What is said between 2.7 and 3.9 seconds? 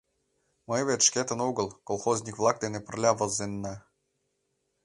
пырля возенна.